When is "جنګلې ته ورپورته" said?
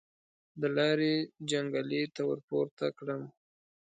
1.49-2.85